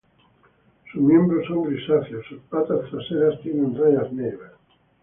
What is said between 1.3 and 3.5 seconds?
son grisáceos; sus patas traseras